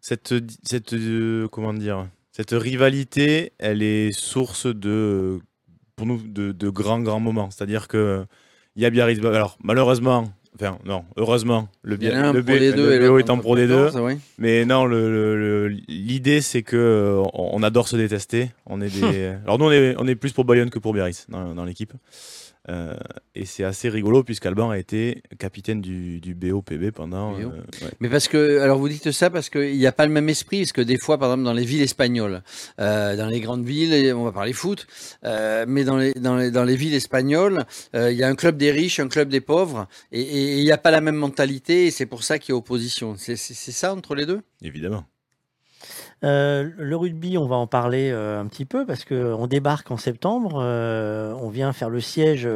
cette, 0.00 0.34
cette, 0.62 0.94
euh, 0.94 1.46
comment 1.48 1.74
dire, 1.74 2.08
cette 2.32 2.52
rivalité, 2.52 3.52
elle 3.58 3.82
est 3.82 4.12
source 4.12 4.66
de, 4.66 5.38
pour 5.96 6.06
nous, 6.06 6.16
de, 6.16 6.52
de 6.52 6.68
grands 6.70 7.00
grands 7.00 7.20
moments. 7.20 7.50
C'est-à-dire 7.50 7.88
que 7.88 8.24
il 8.76 8.82
y 8.82 8.86
a 8.86 8.90
Biarritz. 8.90 9.22
Alors 9.24 9.58
malheureusement, 9.62 10.32
enfin 10.54 10.78
non, 10.84 11.04
heureusement, 11.16 11.68
le, 11.82 11.96
un 12.14 12.32
le, 12.32 12.42
pour 12.42 12.54
B- 12.54 12.58
le 12.86 12.98
BO 13.08 13.18
pro 13.42 13.56
des 13.56 13.66
deux. 13.66 13.86
14, 13.86 14.02
oui. 14.04 14.18
Mais 14.38 14.64
non, 14.64 14.84
le- 14.86 15.68
l'idée 15.88 16.40
c'est 16.40 16.62
que 16.62 16.76
euh, 16.76 17.22
on, 17.34 17.50
on 17.54 17.62
adore 17.62 17.88
se 17.88 17.96
détester. 17.96 18.50
On 18.66 18.80
est 18.80 18.88
des. 18.90 19.32
Alors 19.44 19.58
nous 19.58 19.66
on 19.66 19.70
est, 19.72 19.94
on 19.98 20.06
est 20.06 20.14
plus 20.14 20.32
pour 20.32 20.44
Bayonne 20.44 20.70
que 20.70 20.78
pour 20.78 20.92
Biarritz 20.94 21.26
dans, 21.28 21.54
dans 21.54 21.64
l'équipe. 21.64 21.92
Euh, 22.70 22.94
et 23.34 23.44
c'est 23.44 23.62
assez 23.64 23.90
rigolo 23.90 24.24
puisqu'Alban 24.24 24.70
a 24.70 24.78
été 24.78 25.22
capitaine 25.38 25.82
du, 25.82 26.20
du 26.20 26.34
BOPB 26.34 26.90
pendant. 26.92 27.32
BO. 27.32 27.38
euh, 27.40 27.50
ouais. 27.82 27.90
Mais 28.00 28.08
parce 28.08 28.26
que, 28.28 28.60
alors 28.60 28.78
vous 28.78 28.88
dites 28.88 29.10
ça 29.12 29.28
parce 29.28 29.50
qu'il 29.50 29.76
n'y 29.76 29.86
a 29.86 29.92
pas 29.92 30.06
le 30.06 30.12
même 30.12 30.28
esprit, 30.30 30.60
parce 30.60 30.72
que 30.72 30.80
des 30.80 30.96
fois, 30.96 31.18
par 31.18 31.28
exemple, 31.30 31.44
dans 31.44 31.52
les 31.52 31.64
villes 31.66 31.82
espagnoles, 31.82 32.42
euh, 32.80 33.16
dans 33.16 33.26
les 33.26 33.40
grandes 33.40 33.64
villes, 33.66 34.14
on 34.14 34.24
va 34.24 34.32
parler 34.32 34.52
foot, 34.54 34.86
mais 35.22 35.84
dans 35.84 35.98
les, 35.98 36.14
dans, 36.14 36.36
les, 36.36 36.50
dans 36.50 36.64
les 36.64 36.76
villes 36.76 36.94
espagnoles, 36.94 37.64
il 37.92 38.12
y 38.12 38.22
a 38.22 38.28
un 38.28 38.34
club 38.34 38.56
des 38.56 38.70
riches, 38.70 38.98
un 39.00 39.08
club 39.08 39.28
des 39.28 39.40
pauvres, 39.40 39.86
et- 40.12 40.58
il 40.58 40.64
n'y 40.64 40.72
a 40.72 40.78
pas 40.78 40.90
la 40.90 41.00
même 41.00 41.16
mentalité, 41.16 41.86
et 41.86 41.90
c'est 41.90 42.06
pour 42.06 42.24
ça 42.24 42.38
qu'il 42.38 42.52
y 42.52 42.54
a 42.54 42.56
opposition. 42.56 43.14
C'est 43.18 43.36
ça 43.36 43.92
entre 43.92 44.14
les 44.14 44.24
deux? 44.26 44.40
Évidemment. 44.62 45.04
Euh, 46.24 46.70
le 46.76 46.96
rugby, 46.96 47.36
on 47.38 47.46
va 47.46 47.56
en 47.56 47.66
parler 47.66 48.10
euh, 48.10 48.40
un 48.40 48.46
petit 48.46 48.64
peu 48.64 48.86
parce 48.86 49.04
qu'on 49.04 49.46
débarque 49.46 49.90
en 49.90 49.96
septembre. 49.96 50.60
euh, 50.62 51.34
on 51.40 51.48
vient 51.48 51.72
faire 51.72 51.90
le 51.90 52.00
siège 52.00 52.48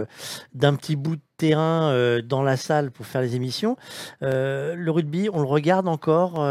d'un 0.55 0.75
petit 0.75 0.97
bout 0.97 1.17
de 1.17 1.23
terrain 1.37 2.19
dans 2.25 2.43
la 2.43 2.57
salle 2.57 2.91
pour 2.91 3.07
faire 3.07 3.21
les 3.21 3.37
émissions. 3.37 3.77
Le 4.21 4.89
rugby, 4.89 5.29
on 5.33 5.41
le 5.41 5.47
regarde 5.47 5.87
encore 5.87 6.45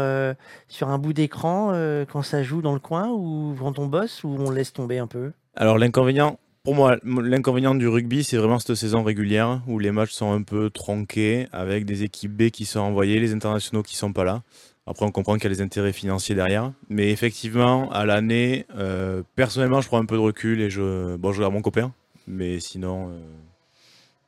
sur 0.68 0.88
un 0.88 0.98
bout 0.98 1.12
d'écran 1.12 1.72
quand 2.10 2.22
ça 2.22 2.42
joue 2.42 2.62
dans 2.62 2.72
le 2.72 2.80
coin 2.80 3.08
ou 3.10 3.54
quand 3.58 3.78
on 3.78 3.86
bosse 3.86 4.24
ou 4.24 4.28
on 4.38 4.50
laisse 4.50 4.72
tomber 4.72 4.98
un 4.98 5.06
peu? 5.06 5.32
Alors 5.56 5.76
l'inconvénient, 5.76 6.38
pour 6.62 6.74
moi, 6.74 6.96
l'inconvénient 7.02 7.74
du 7.74 7.86
rugby, 7.86 8.24
c'est 8.24 8.36
vraiment 8.36 8.58
cette 8.58 8.74
saison 8.76 9.02
régulière 9.02 9.60
où 9.66 9.78
les 9.78 9.90
matchs 9.90 10.12
sont 10.12 10.32
un 10.32 10.42
peu 10.42 10.70
tronqués 10.70 11.48
avec 11.52 11.84
des 11.84 12.02
équipes 12.02 12.32
B 12.32 12.50
qui 12.50 12.64
sont 12.64 12.80
envoyées, 12.80 13.20
les 13.20 13.34
internationaux 13.34 13.82
qui 13.82 13.96
sont 13.96 14.12
pas 14.12 14.24
là. 14.24 14.42
Après, 14.88 15.04
on 15.04 15.10
comprend 15.10 15.34
qu'il 15.34 15.44
y 15.44 15.46
a 15.46 15.50
les 15.50 15.60
intérêts 15.60 15.92
financiers 15.92 16.34
derrière. 16.34 16.72
Mais 16.88 17.10
effectivement, 17.10 17.90
à 17.92 18.06
l'année, 18.06 18.64
euh, 18.76 19.22
personnellement, 19.36 19.82
je 19.82 19.88
prends 19.88 19.98
un 20.00 20.06
peu 20.06 20.14
de 20.16 20.20
recul 20.20 20.62
et 20.62 20.70
je, 20.70 21.16
bon, 21.16 21.32
je 21.32 21.38
regarde 21.38 21.52
mon 21.52 21.60
copain. 21.60 21.92
Mais 22.26 22.58
sinon, 22.58 23.10
euh, 23.10 23.18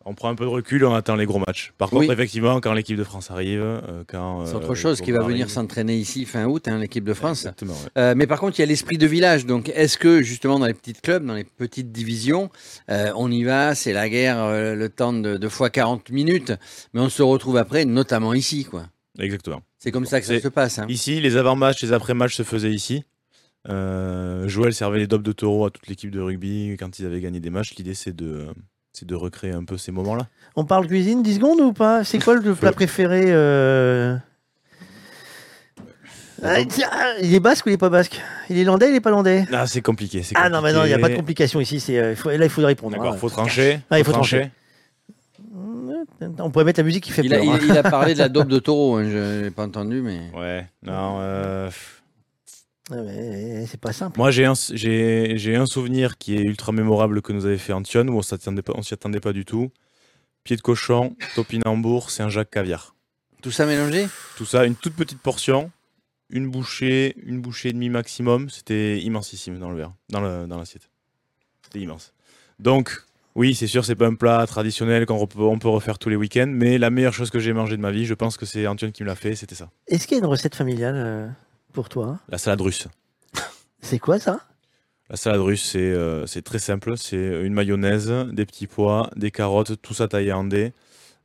on 0.04 0.12
prend 0.12 0.28
un 0.28 0.34
peu 0.34 0.44
de 0.44 0.50
recul 0.50 0.82
et 0.82 0.84
on 0.84 0.94
attend 0.94 1.16
les 1.16 1.24
gros 1.24 1.38
matchs. 1.38 1.72
Par 1.78 1.88
contre, 1.88 2.02
Oui. 2.08 2.12
effectivement, 2.12 2.60
quand 2.60 2.74
l'équipe 2.74 2.98
de 2.98 3.04
France 3.04 3.30
arrive, 3.30 3.62
euh, 3.62 4.04
quand. 4.06 4.44
C'est 4.44 4.54
autre 4.54 4.74
chose 4.74 5.00
qui 5.00 5.12
va 5.12 5.22
venir 5.22 5.48
s'entraîner 5.48 5.96
ici 5.96 6.26
fin 6.26 6.44
août, 6.44 6.68
hein, 6.68 6.78
l'équipe 6.78 7.04
de 7.04 7.14
France. 7.14 7.40
Exactement, 7.46 7.74
ouais. 7.96 8.14
Mais 8.14 8.26
par 8.26 8.38
contre, 8.38 8.58
il 8.58 8.60
y 8.60 8.64
a 8.64 8.66
l'esprit 8.66 8.98
de 8.98 9.06
village. 9.06 9.46
Donc, 9.46 9.70
est-ce 9.70 9.96
que 9.96 10.20
justement 10.20 10.58
dans 10.58 10.66
les 10.66 10.74
petits 10.74 10.92
clubs, 10.92 11.24
dans 11.24 11.34
les 11.34 11.44
petites 11.44 11.90
divisions, 11.90 12.50
on 12.88 13.30
y 13.32 13.44
va, 13.44 13.74
c'est 13.74 13.94
la 13.94 14.10
guerre, 14.10 14.46
le 14.50 14.88
temps 14.90 15.14
de, 15.14 15.38
de 15.38 15.48
fois 15.48 15.70
40 15.70 16.10
minutes, 16.10 16.52
mais 16.92 17.00
on 17.00 17.08
se 17.08 17.22
retrouve 17.22 17.56
après, 17.56 17.86
notamment 17.86 18.34
ici, 18.34 18.64
quoi. 18.66 18.84
Exactement. 19.18 19.62
C'est 19.82 19.90
comme 19.92 20.04
ça 20.04 20.20
que 20.20 20.26
ça 20.26 20.38
se 20.38 20.48
passe. 20.48 20.78
hein. 20.78 20.84
Ici, 20.90 21.20
les 21.22 21.38
avant-matchs, 21.38 21.82
les 21.82 21.92
après-matchs 21.94 22.36
se 22.36 22.42
faisaient 22.42 22.70
ici. 22.70 23.02
Euh, 23.68 24.46
Joël 24.46 24.74
servait 24.74 24.98
les 24.98 25.06
dopes 25.06 25.22
de 25.22 25.32
taureau 25.32 25.64
à 25.66 25.70
toute 25.70 25.86
l'équipe 25.88 26.10
de 26.10 26.20
rugby 26.20 26.76
quand 26.78 26.98
ils 26.98 27.06
avaient 27.06 27.20
gagné 27.20 27.40
des 27.40 27.48
matchs. 27.50 27.74
L'idée, 27.76 27.94
c'est 27.94 28.14
de, 28.14 28.46
c'est 28.92 29.06
de 29.06 29.14
recréer 29.14 29.52
un 29.52 29.64
peu 29.64 29.78
ces 29.78 29.90
moments-là. 29.90 30.28
On 30.54 30.66
parle 30.66 30.86
cuisine 30.86 31.22
10 31.22 31.36
secondes 31.36 31.60
ou 31.60 31.72
pas? 31.72 32.04
C'est 32.04 32.22
quoi 32.22 32.34
le 32.34 32.54
plat 32.54 32.72
préféré 32.72 33.24
euh 33.28 34.16
Ah, 36.42 36.60
Il 37.22 37.34
est 37.34 37.40
basque 37.40 37.64
ou 37.64 37.70
il 37.70 37.72
est 37.72 37.78
pas 37.78 37.88
basque? 37.90 38.20
Il 38.50 38.58
est 38.58 38.64
landais 38.64 38.86
ou 38.86 38.90
il 38.90 38.96
est 38.96 39.00
pas 39.00 39.10
landais? 39.10 39.46
Ah, 39.50 39.66
c'est 39.66 39.80
compliqué. 39.82 40.22
c'est 40.22 40.34
Ah 40.36 40.50
non, 40.50 40.60
mais 40.60 40.74
non, 40.74 40.84
il 40.84 40.88
n'y 40.88 40.94
a 40.94 40.98
pas 40.98 41.08
de 41.08 41.16
complication 41.16 41.58
ici. 41.60 41.80
c'est, 41.80 41.98
euh, 41.98 42.10
il 42.12 42.16
faut- 42.16 42.30
là, 42.30 42.44
il 42.44 42.50
faut 42.50 42.64
répondre. 42.64 42.96
D'accord, 42.96 43.14
hein. 43.14 43.16
faut 43.18 43.30
trancher. 43.30 43.80
Ah, 43.90 43.98
il 43.98 44.04
faut 44.04 44.12
trancher. 44.12 44.50
On 46.38 46.50
pourrait 46.50 46.64
mettre 46.64 46.80
la 46.80 46.84
musique 46.84 47.04
qui 47.04 47.12
fait 47.12 47.22
Il 47.22 47.30
peur. 47.30 47.42
il- 47.44 47.50
hein. 47.50 47.58
il 47.62 47.76
a 47.76 47.82
parlé 47.82 48.14
de 48.14 48.18
la 48.18 48.28
dope 48.30 48.48
de 48.48 48.58
taureau, 48.58 48.96
hein, 48.96 49.04
je 49.10 49.42
n'ai 49.44 49.50
pas 49.50 49.64
entendu, 49.64 50.00
mais. 50.02 50.30
Ouais, 50.34 50.66
non. 50.82 51.18
euh. 51.20 51.70
Ouais, 52.90 53.02
mais 53.02 53.66
c'est 53.66 53.80
pas 53.80 53.92
simple. 53.92 54.18
Moi, 54.18 54.30
j'ai 54.32 54.44
un, 54.46 54.54
j'ai, 54.72 55.34
j'ai 55.36 55.54
un 55.56 55.66
souvenir 55.66 56.18
qui 56.18 56.34
est 56.36 56.42
ultra 56.42 56.72
mémorable 56.72 57.22
que 57.22 57.32
nous 57.32 57.46
avait 57.46 57.58
fait 57.58 57.72
Antion, 57.72 58.06
où 58.08 58.18
on 58.18 58.22
s'attendait 58.22 58.62
pas, 58.62 58.72
on 58.76 58.82
s'y 58.82 58.94
attendait 58.94 59.20
pas 59.20 59.32
du 59.32 59.44
tout. 59.44 59.70
Pied 60.42 60.56
de 60.56 60.62
cochon, 60.62 61.14
topinambour, 61.36 62.10
Saint-Jacques 62.10 62.50
caviar. 62.50 62.96
Tout 63.42 63.50
ça 63.52 63.64
mélangé 63.66 64.06
Tout 64.36 64.44
ça, 64.46 64.64
une 64.66 64.74
toute 64.74 64.94
petite 64.94 65.20
portion, 65.20 65.70
une 66.30 66.50
bouchée, 66.50 67.14
une 67.24 67.40
bouchée 67.40 67.68
et 67.68 67.72
demie 67.72 67.90
maximum. 67.90 68.50
C'était 68.50 68.98
immensissime 69.00 69.58
dans 69.58 69.70
le 69.70 69.76
verre, 69.76 69.92
dans, 70.08 70.20
le, 70.20 70.46
dans 70.46 70.58
l'assiette. 70.58 70.90
C'était 71.62 71.80
immense. 71.80 72.12
Donc, 72.58 73.02
oui, 73.34 73.54
c'est 73.54 73.66
sûr, 73.66 73.84
c'est 73.84 73.94
pas 73.94 74.06
un 74.06 74.14
plat 74.14 74.44
traditionnel 74.46 75.06
qu'on 75.06 75.28
on 75.36 75.58
peut 75.58 75.68
refaire 75.68 75.98
tous 75.98 76.08
les 76.08 76.16
week-ends, 76.16 76.48
mais 76.50 76.78
la 76.78 76.90
meilleure 76.90 77.14
chose 77.14 77.30
que 77.30 77.38
j'ai 77.38 77.52
mangée 77.52 77.76
de 77.76 77.82
ma 77.82 77.90
vie, 77.90 78.04
je 78.06 78.14
pense 78.14 78.36
que 78.36 78.46
c'est 78.46 78.66
Antoine 78.66 78.92
qui 78.92 79.02
me 79.02 79.08
l'a 79.08 79.14
fait, 79.14 79.34
c'était 79.34 79.54
ça. 79.54 79.70
Est-ce 79.86 80.06
qu'il 80.06 80.16
y 80.16 80.20
a 80.20 80.24
une 80.24 80.30
recette 80.30 80.54
familiale 80.54 80.94
euh, 80.96 81.28
pour 81.72 81.88
toi? 81.88 82.18
La 82.28 82.38
salade 82.38 82.60
russe. 82.60 82.88
C'est 83.82 83.98
quoi 83.98 84.18
ça? 84.18 84.40
La 85.08 85.16
salade 85.16 85.40
russe, 85.40 85.64
c'est 85.64 85.80
euh, 85.92 86.24
très 86.44 86.58
simple. 86.60 86.96
C'est 86.96 87.16
une 87.44 87.52
mayonnaise, 87.54 88.12
des 88.32 88.46
petits 88.46 88.68
pois, 88.68 89.10
des 89.16 89.30
carottes, 89.32 89.80
tout 89.82 89.94
ça 89.94 90.06
taillé 90.06 90.32
en 90.32 90.44
dés. 90.44 90.72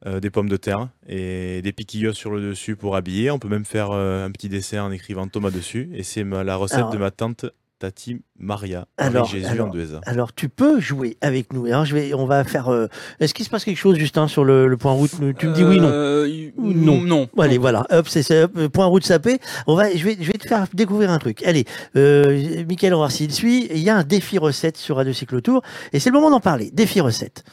euh, 0.07 0.19
des 0.19 0.29
pommes 0.29 0.49
de 0.49 0.57
terre 0.57 0.89
et 1.07 1.61
des 1.63 1.71
piquillots 1.71 2.13
sur 2.13 2.31
le 2.31 2.41
dessus 2.49 2.75
pour 2.75 2.95
habiller. 2.95 3.29
On 3.31 3.39
peut 3.39 3.47
même 3.47 3.65
faire 3.65 3.91
euh, 3.91 4.25
un 4.25 4.31
petit 4.31 4.49
dessert 4.49 4.83
en 4.85 4.91
écrivant 4.91 5.27
Thomas 5.27 5.51
dessus. 5.51 5.89
Et 5.93 6.03
c'est 6.03 6.23
la 6.23 6.55
recette 6.55 6.79
Alors- 6.79 6.89
de 6.91 6.97
ma 6.97 7.11
tante 7.11 7.45
Tati 7.79 8.21
Maria, 8.39 8.87
Alors, 8.97 9.25
Jésus 9.27 9.45
alors. 9.45 9.69
Alors, 10.05 10.33
tu 10.33 10.47
peux 10.49 10.79
jouer 10.79 11.17
avec 11.21 11.51
nous. 11.51 11.65
Alors, 11.65 11.83
je 11.85 11.93
vais, 11.93 12.13
on 12.13 12.25
va 12.25 12.43
faire. 12.45 12.69
euh, 12.69 12.87
Est-ce 13.19 13.33
qu'il 13.33 13.43
se 13.45 13.49
passe 13.49 13.65
quelque 13.65 13.77
chose, 13.77 13.97
Justin, 13.97 14.27
sur 14.29 14.45
le, 14.45 14.67
le 14.67 14.77
point 14.77 14.93
route? 14.93 15.11
Tu 15.37 15.47
me 15.47 15.53
dis 15.53 15.63
oui, 15.63 15.79
non. 15.81 15.89
Euh, 15.91 16.51
Non. 16.57 17.01
Non. 17.01 17.27
Bon, 17.35 17.43
allez, 17.43 17.57
voilà. 17.57 17.85
Hop, 17.91 18.07
c'est 18.07 18.47
point 18.69 18.85
route 18.85 19.03
sapé. 19.05 19.39
On 19.67 19.75
va, 19.75 19.93
je 19.93 20.03
vais, 20.05 20.15
je 20.19 20.31
vais 20.31 20.37
te 20.37 20.47
faire 20.47 20.65
découvrir 20.73 21.11
un 21.11 21.19
truc. 21.19 21.43
Allez, 21.43 21.65
euh, 21.97 22.63
Michael, 22.67 22.93
on 22.93 22.97
va 22.97 23.01
voir 23.01 23.11
s'il 23.11 23.31
suit. 23.33 23.67
Il 23.71 23.79
y 23.79 23.89
a 23.89 23.97
un 23.97 24.03
défi 24.03 24.37
recette 24.37 24.77
sur 24.77 24.95
Radio 24.95 25.11
Cyclotour 25.13 25.61
et 25.91 25.99
c'est 25.99 26.09
le 26.09 26.15
moment 26.15 26.31
d'en 26.31 26.39
parler. 26.39 26.71
Défi 26.71 27.01
recette. 27.01 27.43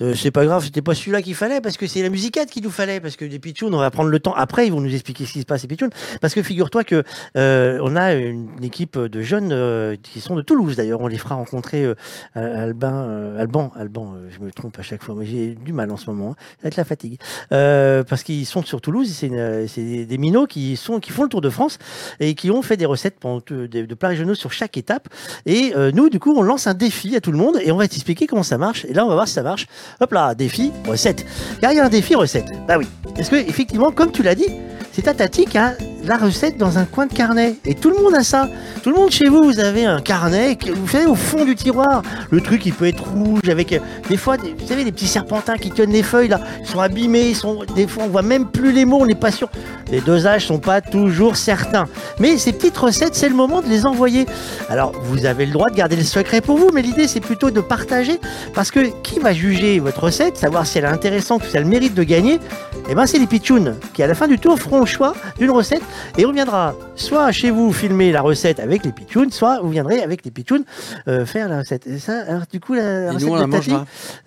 Euh, 0.00 0.14
c'est 0.14 0.30
pas 0.30 0.44
grave, 0.44 0.64
c'était 0.64 0.82
pas 0.82 0.94
celui-là 0.94 1.22
qu'il 1.22 1.34
fallait 1.34 1.60
parce 1.60 1.76
que 1.76 1.86
c'est 1.86 2.02
la 2.02 2.10
musicette 2.10 2.50
qu'il 2.50 2.62
nous 2.64 2.70
fallait 2.70 3.00
parce 3.00 3.16
que 3.16 3.24
des 3.24 3.38
pitchouns, 3.38 3.72
on 3.72 3.78
va 3.78 3.90
prendre 3.90 4.10
le 4.10 4.18
temps. 4.18 4.34
Après, 4.34 4.66
ils 4.66 4.72
vont 4.72 4.80
nous 4.80 4.92
expliquer 4.92 5.24
ce 5.26 5.32
qui 5.32 5.40
se 5.40 5.46
passe 5.46 5.62
les 5.62 5.68
pitchouns. 5.68 5.90
Parce 6.20 6.34
que 6.34 6.42
figure-toi 6.42 6.84
que 6.84 7.04
euh, 7.36 7.78
on 7.82 7.96
a 7.96 8.14
une 8.14 8.62
équipe 8.62 8.98
de 8.98 9.22
jeunes 9.22 9.52
euh, 9.52 9.96
qui 10.02 10.20
sont 10.20 10.34
de 10.34 10.42
Toulouse 10.42 10.76
d'ailleurs. 10.76 11.00
On 11.00 11.06
les 11.06 11.18
fera 11.18 11.36
rencontrer 11.36 11.84
euh, 11.84 11.94
Albin, 12.34 12.92
euh, 12.92 13.40
Alban, 13.40 13.72
Alban. 13.76 14.14
euh, 14.16 14.28
je 14.30 14.44
me 14.44 14.50
trompe 14.50 14.78
à 14.78 14.82
chaque 14.82 15.02
fois, 15.02 15.14
mais 15.16 15.26
j'ai 15.26 15.54
du 15.54 15.72
mal 15.72 15.90
en 15.90 15.96
ce 15.96 16.10
moment 16.10 16.32
hein, 16.32 16.56
avec 16.62 16.76
la 16.76 16.84
fatigue 16.84 17.18
parce 17.50 18.22
qu'ils 18.22 18.46
sont 18.46 18.62
sur 18.64 18.80
Toulouse. 18.80 19.10
C'est 19.12 19.28
des, 19.28 20.06
des 20.06 20.18
minots 20.18 20.46
qui 20.46 20.76
sont 20.76 21.00
qui 21.00 21.10
font 21.10 21.22
le 21.22 21.28
tour 21.28 21.40
de 21.40 21.50
France 21.50 21.78
et 22.20 22.34
qui 22.34 22.50
ont 22.50 22.62
fait 22.62 22.76
des 22.76 22.86
recettes 22.86 23.16
de, 23.22 23.66
de 23.66 23.94
plats 23.94 24.08
régionaux 24.08 24.34
sur 24.34 24.52
chaque 24.52 24.76
étape. 24.76 25.08
Et 25.46 25.72
nous, 25.92 26.10
du 26.10 26.18
coup, 26.18 26.34
on 26.36 26.42
lance 26.42 26.66
un 26.66 26.74
défi 26.74 27.14
à 27.16 27.20
tout 27.20 27.32
le 27.32 27.38
monde 27.38 27.58
et 27.62 27.70
on 27.72 27.76
va 27.76 27.86
t'expliquer 27.88 28.26
comment 28.26 28.42
ça 28.42 28.58
marche. 28.58 28.84
Et 28.86 28.92
là, 28.92 29.04
on 29.04 29.08
va 29.08 29.14
voir 29.14 29.28
si 29.28 29.34
ça 29.34 29.42
marche. 29.42 29.66
Hop 30.00 30.12
là, 30.12 30.34
défi, 30.34 30.72
recette. 30.86 31.24
Il 31.62 31.70
y 31.70 31.78
a 31.78 31.84
un 31.84 31.88
défi 31.88 32.14
recette. 32.14 32.46
Bah 32.66 32.76
oui. 32.78 32.86
Parce 33.14 33.28
que, 33.28 33.36
effectivement, 33.36 33.90
comme 33.90 34.12
tu 34.12 34.22
l'as 34.22 34.34
dit, 34.34 34.48
c'est 34.92 35.02
ta 35.02 35.14
Tati 35.14 35.44
qui 35.44 35.58
a 35.58 35.74
la 36.06 36.16
recette 36.16 36.56
dans 36.58 36.78
un 36.78 36.84
coin 36.84 37.06
de 37.06 37.12
carnet. 37.14 37.54
Et 37.64 37.74
tout 37.74 37.90
le 37.90 37.96
monde 38.02 38.14
a 38.14 38.22
ça. 38.22 38.48
Tout 38.82 38.90
le 38.90 38.96
monde 38.96 39.10
chez 39.10 39.28
vous, 39.28 39.42
vous 39.44 39.60
avez 39.60 39.84
un 39.86 40.00
carnet 40.00 40.56
vous 40.74 40.88
savez 40.88 41.06
au 41.06 41.14
fond 41.14 41.44
du 41.44 41.54
tiroir. 41.54 42.02
Le 42.30 42.40
truc, 42.40 42.66
il 42.66 42.72
peut 42.72 42.86
être 42.86 43.02
rouge 43.04 43.48
avec 43.48 43.72
euh, 43.72 43.78
des 44.08 44.16
fois, 44.16 44.36
des- 44.36 44.54
vous 44.58 44.66
savez, 44.66 44.84
les 44.84 44.92
petits 44.92 45.06
serpentins 45.06 45.56
qui 45.56 45.70
tiennent 45.70 45.92
les 45.92 46.02
feuilles 46.02 46.28
là. 46.28 46.40
Ils 46.60 46.66
sont 46.66 46.80
abîmés. 46.80 47.34
Sont, 47.34 47.60
des 47.74 47.86
fois, 47.86 48.04
on 48.04 48.08
voit 48.08 48.22
même 48.22 48.46
plus 48.46 48.72
les 48.72 48.84
mots. 48.84 48.98
On 49.00 49.06
n'est 49.06 49.14
pas 49.14 49.30
sûr. 49.30 49.48
Les 49.90 50.00
dosages 50.00 50.46
sont 50.46 50.58
pas 50.58 50.80
toujours 50.80 51.36
certains. 51.36 51.86
Mais 52.18 52.36
ces 52.38 52.52
petites 52.52 52.76
recettes, 52.76 53.14
c'est 53.14 53.28
le 53.28 53.34
moment 53.34 53.62
de 53.62 53.68
les 53.68 53.86
envoyer. 53.86 54.26
Alors, 54.68 54.92
vous 55.04 55.26
avez 55.26 55.46
le 55.46 55.52
droit 55.52 55.68
de 55.70 55.74
garder 55.76 55.96
le 55.96 56.02
secret 56.02 56.40
pour 56.40 56.56
vous, 56.58 56.70
mais 56.72 56.82
l'idée, 56.82 57.08
c'est 57.08 57.20
plutôt 57.20 57.50
de 57.50 57.60
partager. 57.60 58.20
Parce 58.54 58.70
que 58.70 58.80
qui 59.02 59.18
va 59.20 59.32
juger 59.32 59.78
votre 59.80 60.04
recette, 60.04 60.36
savoir 60.36 60.66
si 60.66 60.78
elle 60.78 60.84
est 60.84 60.88
intéressante 60.88 61.42
ou 61.44 61.50
si 61.50 61.56
elle 61.56 61.64
mérite 61.66 61.94
de 61.94 62.02
gagner? 62.02 62.40
Eh 62.88 62.94
ben, 62.94 63.06
c'est 63.06 63.18
les 63.18 63.26
pitchouns 63.26 63.74
qui, 63.94 64.02
à 64.02 64.06
la 64.06 64.14
fin 64.14 64.28
du 64.28 64.38
tour, 64.38 64.58
feront 64.58 64.80
le 64.80 64.86
choix 64.86 65.14
d'une 65.38 65.50
recette 65.50 65.82
et 66.18 66.26
on 66.26 66.32
viendra 66.32 66.74
soit 66.96 67.32
chez 67.32 67.50
vous 67.50 67.72
filmer 67.72 68.12
la 68.12 68.22
recette 68.22 68.60
avec 68.60 68.84
les 68.84 68.92
pitchouns, 68.92 69.30
soit 69.30 69.60
vous 69.60 69.70
viendrez 69.70 70.02
avec 70.02 70.24
les 70.24 70.30
pitchouns 70.30 70.64
euh, 71.08 71.26
faire 71.26 71.48
la 71.48 71.58
recette. 71.58 71.86
Et 71.86 71.98
ça, 71.98 72.20
alors, 72.26 72.44
du 72.50 72.60
coup, 72.60 72.74
la, 72.74 72.82
la 72.82 73.04
Et 73.04 73.08
recette 73.10 73.28
nous, 73.28 73.34
on 73.34 73.36
la 73.36 73.46
de 73.46 73.52
Tati, 73.52 73.74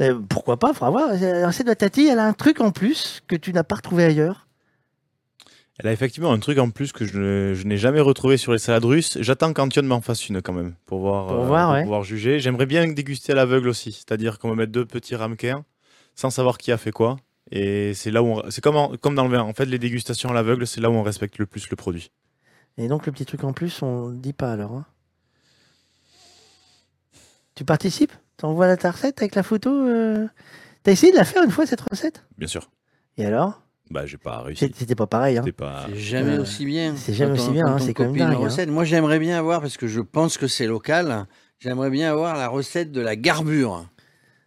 euh, 0.02 0.20
pourquoi 0.30 0.58
pas, 0.58 0.74
faudra 0.74 0.90
voir. 0.90 1.10
La 1.20 1.48
recette 1.48 1.68
de 1.68 1.74
Tati, 1.74 2.08
elle 2.08 2.20
a 2.20 2.26
un 2.26 2.34
truc 2.34 2.62
en 2.62 2.72
plus 2.72 3.22
que 3.28 3.36
tu 3.36 3.54
n'as 3.54 3.64
pas 3.64 3.76
retrouvé 3.76 4.06
ailleurs. 4.06 4.48
Elle 5.80 5.90
a 5.90 5.94
effectivement 5.94 6.32
un 6.32 6.40
truc 6.40 6.58
en 6.58 6.72
plus 6.72 6.92
que 6.92 7.06
je, 7.06 7.64
n'ai 7.64 7.78
jamais 7.78 8.00
retrouvé 8.00 8.38
sur 8.38 8.52
les 8.52 8.58
salades 8.58 8.86
russes. 8.86 9.20
J'attends 9.22 9.54
qu'Antion 9.54 9.84
m'en 9.84 10.02
fasse 10.02 10.28
une 10.28 10.42
quand 10.42 10.54
même 10.54 10.74
pour 10.88 11.00
voir, 11.00 11.28
Pour 11.28 11.46
voir, 11.46 11.72
ouais. 11.72 11.84
pouvoir 11.84 12.04
juger. 12.04 12.40
J'aimerais 12.40 12.66
bien 12.66 12.88
déguster 12.88 13.34
à 13.34 13.36
l'aveugle 13.36 13.70
aussi, 13.70 13.92
c'est-à-dire 13.92 14.40
qu'on 14.40 14.50
va 14.50 14.56
mettre 14.56 14.72
deux 14.72 14.86
petits 14.86 15.16
ramequins 15.16 15.64
sans 16.16 16.32
savoir 16.32 16.58
qui 16.58 16.72
a 16.72 16.78
fait 16.78 16.92
quoi. 16.92 17.18
Et 17.52 17.94
c'est 17.94 18.12
là 18.12 18.22
où 18.24 18.28
on- 18.28 18.50
c'est 18.52 18.62
comme, 18.62 18.76
en- 18.76 18.98
comme 18.98 19.16
dans 19.16 19.24
le 19.28 19.30
vin. 19.36 19.42
En 19.42 19.54
fait, 19.54 19.66
les 19.66 19.80
dégustations 19.80 20.30
à 20.30 20.34
l'aveugle, 20.34 20.68
c'est 20.68 20.82
là 20.82 20.90
où 20.90 20.94
on 20.94 21.04
respecte 21.04 21.38
le 21.38 21.46
plus 21.46 21.70
le 21.70 21.76
produit. 21.76 22.12
Et 22.78 22.88
donc, 22.88 23.06
le 23.06 23.12
petit 23.12 23.26
truc 23.26 23.44
en 23.44 23.54
plus, 23.54 23.82
on 23.82 24.10
ne 24.10 24.18
dit 24.18 24.34
pas 24.34 24.52
alors. 24.52 24.74
hein. 24.74 24.86
Tu 27.56 27.66
participes? 27.66 28.12
T'envoies 28.38 28.68
la 28.68 28.78
ta 28.78 28.92
recette 28.92 29.20
avec 29.22 29.34
la 29.36 29.44
photo 29.44 29.72
euh? 29.72 30.28
T'as 30.84 30.92
essayé 30.92 31.12
de 31.12 31.18
la 31.18 31.26
faire 31.26 31.44
une 31.44 31.50
fois 31.52 31.66
cette 31.66 31.82
recette? 31.82 32.24
Bien 32.38 32.48
sûr. 32.48 32.70
Et 33.18 33.26
alors? 33.26 33.62
Bah, 33.90 34.06
j'ai 34.06 34.18
pas 34.18 34.42
réussi. 34.42 34.72
C'était 34.76 34.96
pas 34.96 35.08
pareil. 35.08 35.38
Hein. 35.38 35.46
Pas. 35.56 35.86
C'est 35.88 35.96
jamais 35.98 36.34
Euh, 36.38 36.42
aussi 36.42 36.66
bien. 36.66 36.96
c'est 36.96 37.14
jamais 37.14 37.32
Quand 37.36 37.42
aussi 37.42 37.50
on- 37.50 37.54
bien, 37.54 37.66
hein, 37.68 37.80
c'est 37.80 37.94
quand 37.94 38.04
même 38.04 38.12
copie 38.12 38.22
une 38.24 38.30
dingue, 38.30 38.42
hein. 38.42 38.44
recette. 38.46 38.70
Moi, 38.70 38.84
j'aimerais 38.84 39.18
bien 39.20 39.38
avoir, 39.40 39.62
parce 39.62 39.78
que 39.78 39.88
je 39.88 40.02
pense 40.02 40.38
que 40.38 40.48
c'est 40.48 40.68
local, 40.68 41.26
j'aimerais 41.60 41.90
bien 41.90 42.12
avoir 42.12 42.36
la 42.36 42.48
recette 42.48 42.92
de 42.92 43.02
la 43.02 43.16
garbure. 43.16 43.88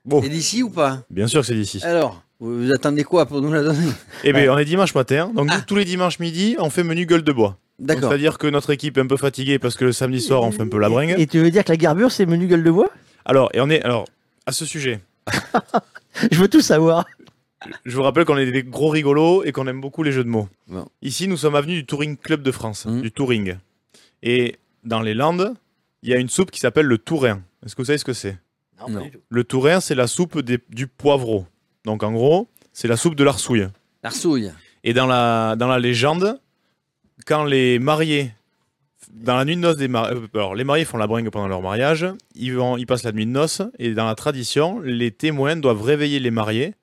Bon, 0.04 0.22
C'est 0.22 0.28
d'ici 0.28 0.62
ou 0.62 0.70
pas? 0.70 1.02
Bien 1.10 1.26
sûr 1.26 1.40
que 1.40 1.46
c'est 1.46 1.54
d'ici. 1.54 1.80
Alors, 1.84 2.22
vous, 2.40 2.64
vous 2.64 2.72
attendez 2.72 3.04
quoi 3.04 3.26
pour 3.26 3.40
nous 3.40 3.52
la 3.52 3.62
donner 3.62 3.86
Eh 4.24 4.32
bien, 4.32 4.52
on 4.52 4.58
est 4.58 4.64
dimanche 4.64 4.94
matin, 4.94 5.30
donc 5.34 5.48
nous, 5.48 5.60
tous 5.66 5.76
les 5.76 5.84
dimanches 5.84 6.18
midi, 6.18 6.56
on 6.58 6.70
fait 6.70 6.82
menu 6.82 7.06
gueule 7.06 7.22
de 7.22 7.32
bois. 7.32 7.58
Donc, 7.78 7.86
D'accord. 7.88 8.10
C'est-à-dire 8.10 8.38
que 8.38 8.46
notre 8.46 8.70
équipe 8.70 8.98
est 8.98 9.00
un 9.00 9.06
peu 9.06 9.16
fatiguée 9.16 9.58
parce 9.58 9.76
que 9.76 9.84
le 9.86 9.92
samedi 9.92 10.20
soir, 10.20 10.42
on 10.42 10.50
fait 10.52 10.62
un 10.62 10.68
peu 10.68 10.78
la 10.78 10.88
bringue. 10.90 11.14
Et 11.18 11.26
tu 11.26 11.38
veux 11.40 11.50
dire 11.50 11.64
que 11.64 11.70
la 11.72 11.76
garbure, 11.76 12.10
c'est 12.12 12.26
menu 12.26 12.46
gueule 12.46 12.62
de 12.64 12.70
bois? 12.70 12.90
Alors, 13.24 13.50
et 13.54 13.60
on 13.60 13.70
est, 13.70 13.82
alors, 13.82 14.04
à 14.46 14.52
ce 14.52 14.64
sujet, 14.66 15.00
Je 16.30 16.38
veux 16.38 16.48
tout 16.48 16.60
savoir. 16.60 17.04
je 17.84 17.94
vous 17.96 18.02
rappelle 18.02 18.24
qu'on 18.24 18.36
est 18.36 18.50
des 18.50 18.62
gros 18.62 18.88
rigolos 18.88 19.44
et 19.44 19.52
qu'on 19.52 19.66
aime 19.66 19.80
beaucoup 19.80 20.02
les 20.02 20.12
jeux 20.12 20.24
de 20.24 20.28
mots. 20.28 20.48
Bon. 20.66 20.86
Ici, 21.02 21.28
nous 21.28 21.36
sommes 21.36 21.54
avenue 21.54 21.74
du 21.74 21.86
Touring 21.86 22.16
Club 22.16 22.42
de 22.42 22.50
France, 22.50 22.86
Mhm. 22.86 23.00
du 23.02 23.12
Touring. 23.12 23.56
Et 24.22 24.56
dans 24.84 25.00
les 25.02 25.14
Landes, 25.14 25.54
il 26.02 26.10
y 26.10 26.14
a 26.14 26.18
une 26.18 26.28
soupe 26.28 26.50
qui 26.50 26.60
s'appelle 26.60 26.86
le 26.86 26.98
Tourin. 26.98 27.40
Est-ce 27.64 27.74
que 27.76 27.82
vous 27.82 27.86
savez 27.86 27.98
ce 27.98 28.04
que 28.04 28.12
c'est? 28.12 28.38
Non. 28.88 29.08
Le 29.28 29.44
Tourin, 29.44 29.80
c'est 29.80 29.94
la 29.94 30.06
soupe 30.06 30.40
des- 30.40 30.58
du 30.70 30.86
poivreau. 30.86 31.46
Donc, 31.84 32.02
en 32.02 32.12
gros, 32.12 32.48
c'est 32.72 32.88
la 32.88 32.96
soupe 32.96 33.14
de 33.14 33.24
l'arsouille. 33.24 33.68
L'arsouille. 34.02 34.52
Et 34.84 34.92
dans 34.92 35.06
la, 35.06 35.56
dans 35.56 35.68
la 35.68 35.78
légende, 35.78 36.40
quand 37.26 37.44
les 37.44 37.78
mariés, 37.78 38.32
dans 39.12 39.36
la 39.36 39.44
nuit 39.44 39.56
de 39.56 39.60
noces 39.60 39.76
des 39.76 39.88
mariés, 39.88 40.18
alors 40.34 40.54
les 40.54 40.64
mariés 40.64 40.84
font 40.84 40.96
la 40.96 41.06
bringue 41.06 41.30
pendant 41.30 41.48
leur 41.48 41.62
mariage, 41.62 42.06
ils, 42.34 42.54
vont, 42.54 42.76
ils 42.76 42.86
passent 42.86 43.02
la 43.02 43.12
nuit 43.12 43.26
de 43.26 43.30
noces, 43.30 43.62
et 43.78 43.92
dans 43.92 44.06
la 44.06 44.14
tradition, 44.14 44.80
les 44.80 45.10
témoins 45.10 45.56
doivent 45.56 45.82
réveiller 45.82 46.18
les 46.18 46.30
mariés, 46.30 46.74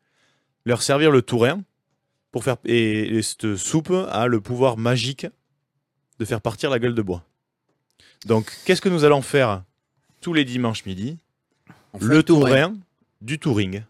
leur 0.65 0.81
servir 0.81 1.11
le 1.11 1.21
tourin, 1.21 1.61
pour 2.31 2.43
faire, 2.43 2.57
et, 2.65 3.17
et 3.17 3.21
cette 3.21 3.55
soupe 3.55 3.93
a 4.11 4.27
le 4.27 4.41
pouvoir 4.41 4.77
magique 4.77 5.25
de 6.19 6.25
faire 6.25 6.41
partir 6.41 6.69
la 6.69 6.79
gueule 6.79 6.95
de 6.95 7.01
bois. 7.01 7.23
Donc, 8.25 8.51
qu'est-ce 8.65 8.81
que 8.81 8.89
nous 8.89 9.03
allons 9.03 9.21
faire 9.21 9.63
tous 10.21 10.33
les 10.33 10.45
dimanches 10.45 10.85
midi? 10.85 11.17
On 11.93 11.99
fait 11.99 12.05
Le 12.05 12.23
tourin 12.23 12.75
du 13.21 13.39
touring. 13.39 13.83